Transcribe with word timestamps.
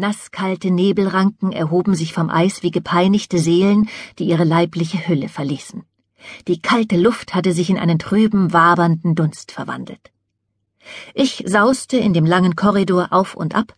Nasskalte 0.00 0.70
Nebelranken 0.70 1.52
erhoben 1.52 1.94
sich 1.94 2.12
vom 2.12 2.30
Eis 2.30 2.62
wie 2.62 2.70
gepeinigte 2.70 3.38
Seelen, 3.38 3.88
die 4.18 4.24
ihre 4.24 4.44
leibliche 4.44 5.06
Hülle 5.06 5.28
verließen. 5.28 5.84
Die 6.48 6.60
kalte 6.60 6.96
Luft 6.96 7.34
hatte 7.34 7.52
sich 7.52 7.70
in 7.70 7.78
einen 7.78 7.98
trüben, 7.98 8.52
wabernden 8.52 9.14
Dunst 9.14 9.52
verwandelt. 9.52 10.10
Ich 11.14 11.44
sauste 11.46 11.96
in 11.96 12.12
dem 12.12 12.26
langen 12.26 12.56
Korridor 12.56 13.08
auf 13.10 13.34
und 13.34 13.54
ab, 13.54 13.74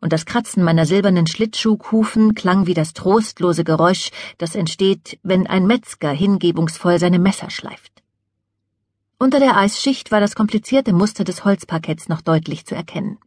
und 0.00 0.12
das 0.12 0.26
Kratzen 0.26 0.62
meiner 0.62 0.86
silbernen 0.86 1.26
Schlittschuhkufen 1.26 2.34
klang 2.34 2.66
wie 2.66 2.74
das 2.74 2.92
trostlose 2.92 3.64
Geräusch, 3.64 4.10
das 4.38 4.54
entsteht, 4.54 5.18
wenn 5.22 5.46
ein 5.46 5.66
Metzger 5.66 6.10
hingebungsvoll 6.10 6.98
seine 6.98 7.18
Messer 7.18 7.50
schleift. 7.50 8.02
Unter 9.18 9.40
der 9.40 9.56
Eisschicht 9.56 10.12
war 10.12 10.20
das 10.20 10.34
komplizierte 10.34 10.92
Muster 10.92 11.24
des 11.24 11.44
Holzparketts 11.44 12.08
noch 12.08 12.20
deutlich 12.20 12.66
zu 12.66 12.74
erkennen. 12.74 13.18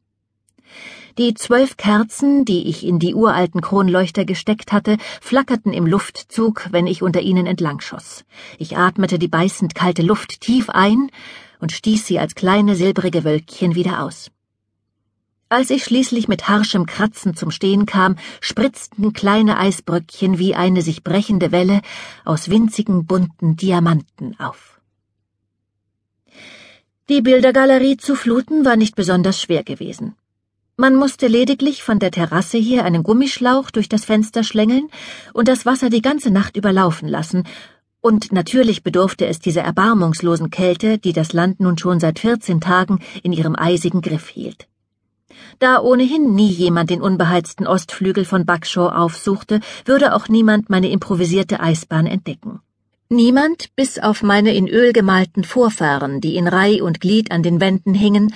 Die 1.18 1.34
zwölf 1.34 1.78
Kerzen, 1.78 2.46
die 2.46 2.68
ich 2.68 2.86
in 2.86 3.00
die 3.00 3.16
uralten 3.16 3.62
Kronleuchter 3.62 4.24
gesteckt 4.24 4.72
hatte, 4.72 4.98
flackerten 5.20 5.74
im 5.74 5.88
Luftzug, 5.88 6.68
wenn 6.72 6.86
ich 6.86 7.02
unter 7.02 7.22
ihnen 7.22 7.48
entlangschoss. 7.48 8.24
Ich 8.60 8.78
atmete 8.78 9.18
die 9.18 9.28
beißend 9.28 9.74
kalte 9.74 10.04
Luft 10.04 10.42
tief 10.42 10.70
ein 10.70 11.10
und 11.60 11.72
stieß 11.72 12.06
sie 12.06 12.20
als 12.20 12.36
kleine 12.36 12.76
silbrige 12.76 13.24
Wölkchen 13.24 13.74
wieder 13.74 14.04
aus. 14.04 14.30
Als 15.50 15.70
ich 15.70 15.86
schließlich 15.86 16.28
mit 16.28 16.50
harschem 16.50 16.86
Kratzen 16.86 17.36
zum 17.36 17.52
Stehen 17.52 17.86
kam, 17.86 18.18
spritzten 18.42 19.14
kleine 19.14 19.58
Eisbröckchen 19.58 20.38
wie 20.38 20.56
eine 20.56 20.82
sich 20.82 21.06
brechende 21.06 21.54
Welle 21.54 21.82
aus 22.26 22.50
winzigen 22.50 23.06
bunten 23.06 23.56
Diamanten 23.56 24.38
auf. 24.40 24.82
Die 27.08 27.22
Bildergalerie 27.22 27.96
zu 27.96 28.16
fluten 28.16 28.66
war 28.66 28.76
nicht 28.76 28.96
besonders 28.96 29.42
schwer 29.42 29.64
gewesen. 29.64 30.16
Man 30.80 30.96
musste 30.96 31.26
lediglich 31.26 31.82
von 31.82 31.98
der 31.98 32.12
Terrasse 32.12 32.60
hier 32.60 32.86
einen 32.86 33.02
Gummischlauch 33.02 33.72
durch 33.72 33.90
das 33.90 34.06
Fenster 34.06 34.44
schlängeln 34.44 34.90
und 35.34 35.48
das 35.48 35.66
Wasser 35.66 35.90
die 35.90 36.04
ganze 36.04 36.30
Nacht 36.30 36.56
überlaufen 36.56 37.08
lassen, 37.08 37.46
und 38.00 38.32
natürlich 38.32 38.84
bedurfte 38.84 39.26
es 39.26 39.40
dieser 39.40 39.64
erbarmungslosen 39.64 40.52
Kälte, 40.52 41.00
die 41.00 41.14
das 41.14 41.34
Land 41.34 41.60
nun 41.60 41.80
schon 41.80 42.00
seit 42.00 42.20
vierzehn 42.20 42.62
Tagen 42.62 43.00
in 43.24 43.34
ihrem 43.34 43.56
eisigen 43.58 44.02
Griff 44.02 44.28
hielt. 44.28 44.68
Da 45.58 45.82
ohnehin 45.82 46.36
nie 46.36 46.52
jemand 46.52 46.92
den 46.92 47.02
unbeheizten 47.02 47.66
Ostflügel 47.66 48.24
von 48.24 48.46
Buckshaw 48.46 48.90
aufsuchte, 48.90 49.62
würde 49.84 50.14
auch 50.14 50.30
niemand 50.30 50.70
meine 50.70 50.92
improvisierte 50.92 51.60
Eisbahn 51.60 52.06
entdecken. 52.06 52.60
Niemand, 53.10 53.76
bis 53.76 53.98
auf 53.98 54.22
meine 54.22 54.54
in 54.54 54.68
Öl 54.68 54.94
gemalten 54.94 55.44
Vorfahren, 55.44 56.22
die 56.22 56.36
in 56.36 56.48
Reih 56.48 56.84
und 56.84 57.02
Glied 57.02 57.32
an 57.32 57.42
den 57.42 57.60
Wänden 57.60 57.96
hingen 57.96 58.32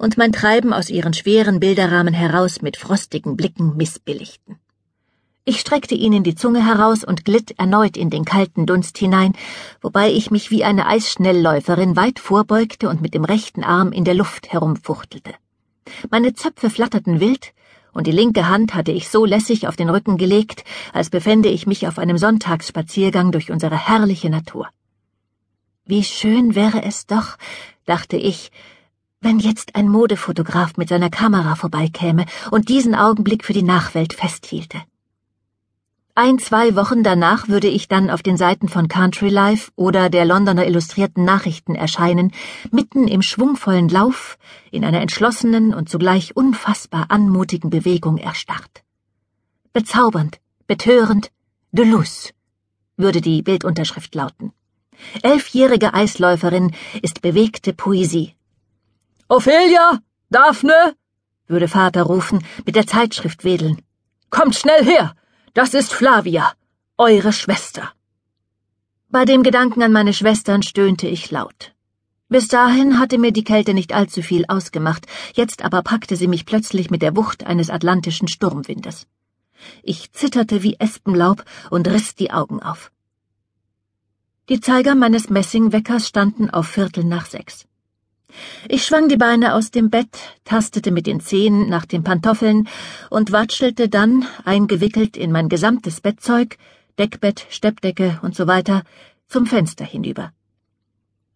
und 0.00 0.16
mein 0.16 0.32
Treiben 0.32 0.72
aus 0.72 0.88
ihren 0.88 1.12
schweren 1.12 1.60
Bilderrahmen 1.60 2.14
heraus 2.14 2.62
mit 2.62 2.78
frostigen 2.78 3.36
Blicken 3.36 3.76
missbilligten. 3.76 4.58
Ich 5.44 5.60
streckte 5.60 5.94
ihnen 5.94 6.22
die 6.22 6.34
Zunge 6.34 6.64
heraus 6.64 7.04
und 7.04 7.26
glitt 7.26 7.58
erneut 7.58 7.98
in 7.98 8.08
den 8.08 8.24
kalten 8.24 8.64
Dunst 8.64 8.96
hinein, 8.96 9.34
wobei 9.82 10.10
ich 10.10 10.30
mich 10.30 10.50
wie 10.50 10.64
eine 10.64 10.86
Eisschnellläuferin 10.86 11.96
weit 11.96 12.18
vorbeugte 12.18 12.88
und 12.88 13.02
mit 13.02 13.12
dem 13.12 13.24
rechten 13.24 13.62
Arm 13.62 13.92
in 13.92 14.04
der 14.04 14.14
Luft 14.14 14.50
herumfuchtelte. 14.50 15.34
Meine 16.10 16.32
Zöpfe 16.32 16.70
flatterten 16.70 17.20
wild, 17.20 17.52
und 17.92 18.06
die 18.06 18.12
linke 18.12 18.48
Hand 18.48 18.74
hatte 18.74 18.92
ich 18.92 19.10
so 19.10 19.26
lässig 19.26 19.68
auf 19.68 19.76
den 19.76 19.90
Rücken 19.90 20.16
gelegt, 20.16 20.64
als 20.94 21.10
befände 21.10 21.50
ich 21.50 21.66
mich 21.66 21.86
auf 21.86 21.98
einem 21.98 22.16
Sonntagsspaziergang 22.16 23.32
durch 23.32 23.50
unsere 23.50 23.76
herrliche 23.76 24.30
Natur. 24.30 24.68
Wie 25.84 26.04
schön 26.04 26.54
wäre 26.54 26.84
es 26.84 27.06
doch, 27.06 27.36
dachte 27.84 28.16
ich, 28.16 28.50
wenn 29.20 29.38
jetzt 29.38 29.74
ein 29.74 29.88
Modefotograf 29.88 30.76
mit 30.78 30.88
seiner 30.88 31.10
Kamera 31.10 31.54
vorbeikäme 31.54 32.24
und 32.50 32.68
diesen 32.70 32.94
Augenblick 32.94 33.44
für 33.44 33.52
die 33.52 33.62
Nachwelt 33.62 34.14
festhielte. 34.14 34.80
Ein, 36.14 36.38
zwei 36.38 36.74
Wochen 36.74 37.02
danach 37.02 37.48
würde 37.48 37.68
ich 37.68 37.86
dann 37.86 38.10
auf 38.10 38.22
den 38.22 38.36
Seiten 38.36 38.68
von 38.68 38.88
Country 38.88 39.28
Life 39.28 39.70
oder 39.76 40.10
der 40.10 40.24
Londoner 40.24 40.66
Illustrierten 40.66 41.24
Nachrichten 41.24 41.74
erscheinen, 41.74 42.32
mitten 42.70 43.06
im 43.08 43.22
schwungvollen 43.22 43.88
Lauf, 43.88 44.38
in 44.70 44.84
einer 44.84 45.00
entschlossenen 45.00 45.72
und 45.72 45.88
zugleich 45.88 46.36
unfassbar 46.36 47.06
anmutigen 47.10 47.70
Bewegung 47.70 48.16
erstarrt. 48.16 48.82
Bezaubernd, 49.72 50.40
betörend, 50.66 51.30
Deleuze, 51.72 52.32
würde 52.96 53.20
die 53.20 53.42
Bildunterschrift 53.42 54.14
lauten. 54.14 54.52
Elfjährige 55.22 55.94
Eisläuferin 55.94 56.74
ist 57.02 57.22
bewegte 57.22 57.72
Poesie. 57.72 58.34
Ophelia! 59.32 60.00
Daphne! 60.28 60.96
würde 61.46 61.68
Vater 61.68 62.02
rufen, 62.02 62.44
mit 62.66 62.74
der 62.74 62.88
Zeitschrift 62.88 63.44
wedeln. 63.44 63.80
Kommt 64.28 64.56
schnell 64.56 64.84
her! 64.84 65.14
Das 65.54 65.72
ist 65.72 65.92
Flavia, 65.92 66.52
eure 66.98 67.32
Schwester. 67.32 67.92
Bei 69.08 69.24
dem 69.24 69.44
Gedanken 69.44 69.84
an 69.84 69.92
meine 69.92 70.14
Schwestern 70.14 70.64
stöhnte 70.64 71.06
ich 71.06 71.30
laut. 71.30 71.72
Bis 72.28 72.48
dahin 72.48 72.98
hatte 72.98 73.18
mir 73.18 73.30
die 73.30 73.44
Kälte 73.44 73.72
nicht 73.72 73.92
allzu 73.92 74.20
viel 74.20 74.46
ausgemacht, 74.48 75.06
jetzt 75.34 75.62
aber 75.62 75.82
packte 75.82 76.16
sie 76.16 76.26
mich 76.26 76.44
plötzlich 76.44 76.90
mit 76.90 77.00
der 77.00 77.14
Wucht 77.14 77.46
eines 77.46 77.70
atlantischen 77.70 78.26
Sturmwindes. 78.26 79.06
Ich 79.84 80.10
zitterte 80.12 80.64
wie 80.64 80.74
Espenlaub 80.80 81.44
und 81.70 81.86
riss 81.86 82.16
die 82.16 82.32
Augen 82.32 82.60
auf. 82.60 82.90
Die 84.48 84.60
Zeiger 84.60 84.96
meines 84.96 85.30
Messingweckers 85.30 86.08
standen 86.08 86.50
auf 86.50 86.66
Viertel 86.66 87.04
nach 87.04 87.26
sechs. 87.26 87.69
Ich 88.68 88.84
schwang 88.84 89.08
die 89.08 89.16
Beine 89.16 89.54
aus 89.54 89.70
dem 89.70 89.90
Bett, 89.90 90.16
tastete 90.44 90.90
mit 90.90 91.06
den 91.06 91.20
Zehen 91.20 91.68
nach 91.68 91.86
den 91.86 92.04
Pantoffeln 92.04 92.68
und 93.10 93.32
watschelte 93.32 93.88
dann, 93.88 94.26
eingewickelt 94.44 95.16
in 95.16 95.32
mein 95.32 95.48
gesamtes 95.48 96.00
Bettzeug, 96.00 96.58
Deckbett, 96.98 97.46
Steppdecke 97.50 98.18
und 98.22 98.34
so 98.34 98.46
weiter, 98.46 98.82
zum 99.28 99.46
Fenster 99.46 99.84
hinüber. 99.84 100.32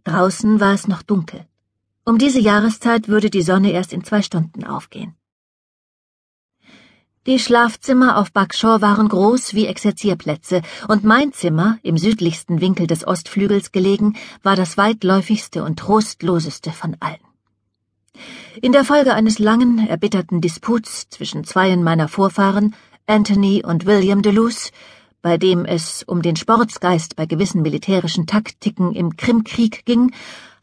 Draußen 0.04 0.60
war 0.60 0.74
es 0.74 0.88
noch 0.88 1.02
dunkel. 1.02 1.46
Um 2.04 2.18
diese 2.18 2.40
Jahreszeit 2.40 3.08
würde 3.08 3.30
die 3.30 3.42
Sonne 3.42 3.72
erst 3.72 3.92
in 3.92 4.04
zwei 4.04 4.20
Stunden 4.20 4.64
aufgehen. 4.64 5.14
Die 7.26 7.38
Schlafzimmer 7.38 8.18
auf 8.18 8.32
Buckshaw 8.32 8.82
waren 8.82 9.08
groß 9.08 9.54
wie 9.54 9.64
Exerzierplätze, 9.66 10.60
und 10.88 11.04
mein 11.04 11.32
Zimmer, 11.32 11.78
im 11.82 11.96
südlichsten 11.96 12.60
Winkel 12.60 12.86
des 12.86 13.06
Ostflügels 13.06 13.72
gelegen, 13.72 14.14
war 14.42 14.56
das 14.56 14.76
weitläufigste 14.76 15.64
und 15.64 15.78
trostloseste 15.78 16.70
von 16.70 16.98
allen. 17.00 17.16
In 18.60 18.72
der 18.72 18.84
Folge 18.84 19.14
eines 19.14 19.38
langen, 19.38 19.86
erbitterten 19.88 20.42
Disputs 20.42 21.08
zwischen 21.08 21.44
zweien 21.44 21.82
meiner 21.82 22.08
Vorfahren, 22.08 22.74
Anthony 23.06 23.64
und 23.64 23.86
William 23.86 24.20
Deleuze, 24.20 24.70
bei 25.22 25.38
dem 25.38 25.64
es 25.64 26.02
um 26.02 26.20
den 26.20 26.36
Sportsgeist 26.36 27.16
bei 27.16 27.24
gewissen 27.24 27.62
militärischen 27.62 28.26
Taktiken 28.26 28.92
im 28.92 29.16
Krimkrieg 29.16 29.86
ging, 29.86 30.12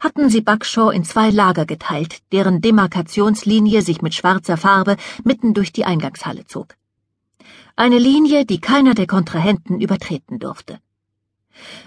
hatten 0.02 0.28
sie 0.28 0.40
Buckshaw 0.40 0.90
in 0.90 1.04
zwei 1.04 1.30
Lager 1.30 1.64
geteilt, 1.64 2.22
deren 2.32 2.60
Demarkationslinie 2.60 3.82
sich 3.82 4.02
mit 4.02 4.14
schwarzer 4.14 4.56
Farbe 4.56 4.96
mitten 5.22 5.54
durch 5.54 5.72
die 5.72 5.84
Eingangshalle 5.84 6.44
zog. 6.44 6.74
Eine 7.76 7.98
Linie, 7.98 8.44
die 8.44 8.60
keiner 8.60 8.94
der 8.94 9.06
Kontrahenten 9.06 9.80
übertreten 9.80 10.40
durfte. 10.40 10.80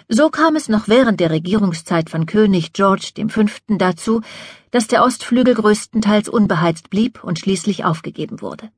So 0.08 0.30
kam 0.30 0.56
es 0.56 0.70
noch 0.70 0.88
während 0.88 1.20
der 1.20 1.30
Regierungszeit 1.30 2.10
von 2.10 2.26
König 2.26 2.72
George 2.72 3.12
V. 3.28 3.46
dazu, 3.68 4.22
dass 4.72 4.88
der 4.88 5.04
Ostflügel 5.04 5.56
größtenteils 5.56 6.30
unbeheizt 6.30 6.90
blieb 6.90 7.24
und 7.24 7.40
schließlich 7.40 7.84
aufgegeben 7.84 8.42
wurde. 8.42 8.70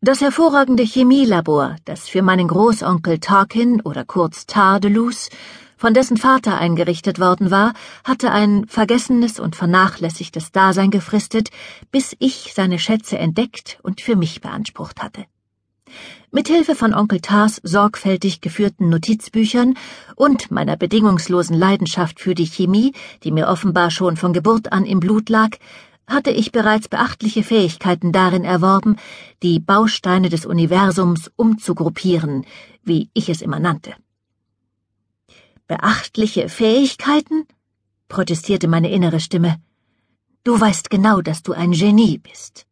Das 0.00 0.20
hervorragende 0.20 0.82
Chemielabor, 0.82 1.76
das 1.84 2.08
für 2.08 2.22
meinen 2.22 2.48
Großonkel 2.48 3.20
Tarkin 3.20 3.80
oder 3.82 4.04
kurz 4.04 4.46
Tar 4.46 4.80
de 4.80 4.90
Luz 4.90 5.28
von 5.82 5.94
dessen 5.94 6.16
Vater 6.16 6.58
eingerichtet 6.58 7.18
worden 7.18 7.50
war, 7.50 7.74
hatte 8.04 8.30
ein 8.30 8.66
vergessenes 8.68 9.40
und 9.40 9.56
vernachlässigtes 9.56 10.52
Dasein 10.52 10.92
gefristet, 10.92 11.50
bis 11.90 12.14
ich 12.20 12.52
seine 12.54 12.78
Schätze 12.78 13.18
entdeckt 13.18 13.80
und 13.82 14.00
für 14.00 14.14
mich 14.14 14.40
beansprucht 14.40 15.02
hatte. 15.02 15.24
Mithilfe 16.30 16.76
von 16.76 16.94
Onkel 16.94 17.20
Tars 17.20 17.60
sorgfältig 17.64 18.40
geführten 18.40 18.90
Notizbüchern 18.90 19.74
und 20.14 20.52
meiner 20.52 20.76
bedingungslosen 20.76 21.58
Leidenschaft 21.58 22.20
für 22.20 22.36
die 22.36 22.46
Chemie, 22.46 22.92
die 23.24 23.32
mir 23.32 23.48
offenbar 23.48 23.90
schon 23.90 24.16
von 24.16 24.32
Geburt 24.32 24.70
an 24.70 24.84
im 24.84 25.00
Blut 25.00 25.30
lag, 25.30 25.50
hatte 26.06 26.30
ich 26.30 26.52
bereits 26.52 26.86
beachtliche 26.86 27.42
Fähigkeiten 27.42 28.12
darin 28.12 28.44
erworben, 28.44 28.98
die 29.42 29.58
Bausteine 29.58 30.28
des 30.28 30.46
Universums 30.46 31.28
umzugruppieren, 31.34 32.46
wie 32.84 33.10
ich 33.14 33.28
es 33.28 33.42
immer 33.42 33.58
nannte. 33.58 33.94
Beachtliche 35.72 36.50
Fähigkeiten? 36.50 37.46
protestierte 38.06 38.68
meine 38.68 38.90
innere 38.90 39.20
Stimme. 39.20 39.58
Du 40.44 40.60
weißt 40.60 40.90
genau, 40.90 41.22
dass 41.22 41.42
du 41.42 41.54
ein 41.54 41.72
Genie 41.72 42.18
bist. 42.18 42.66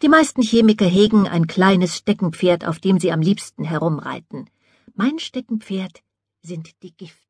Die 0.00 0.08
meisten 0.08 0.40
Chemiker 0.40 0.86
hegen 0.86 1.26
ein 1.26 1.48
kleines 1.48 1.96
Steckenpferd, 1.96 2.64
auf 2.64 2.78
dem 2.78 3.00
sie 3.00 3.10
am 3.10 3.20
liebsten 3.20 3.64
herumreiten. 3.64 4.48
Mein 4.94 5.18
Steckenpferd 5.18 6.04
sind 6.42 6.80
die 6.84 6.94
Gifte. 6.96 7.23